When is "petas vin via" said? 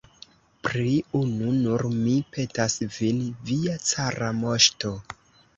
2.37-3.79